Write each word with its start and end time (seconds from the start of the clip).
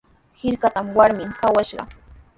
Hirkatrawmi 0.39 0.95
warmiiwan 0.99 1.37
kawashaq. 1.39 1.87